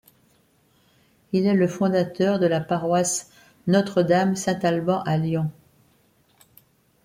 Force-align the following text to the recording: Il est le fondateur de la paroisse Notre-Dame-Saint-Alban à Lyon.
Il 1.31 1.45
est 1.45 1.53
le 1.53 1.67
fondateur 1.67 2.39
de 2.39 2.47
la 2.47 2.59
paroisse 2.59 3.29
Notre-Dame-Saint-Alban 3.67 5.03
à 5.03 5.15
Lyon. 5.17 5.51